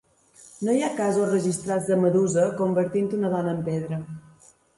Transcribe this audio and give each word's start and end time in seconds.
No 0.69 0.73
hi 0.77 0.79
han 0.87 0.95
casos 0.99 1.29
registrats 1.33 1.85
de 1.91 1.99
Medusa 2.07 2.47
convertint 2.63 3.11
una 3.19 3.33
dona 3.37 3.53
en 3.53 3.61
pedra. 3.71 4.03